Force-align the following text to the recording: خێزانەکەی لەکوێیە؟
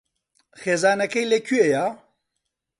خێزانەکەی 0.61 1.29
لەکوێیە؟ 1.33 1.85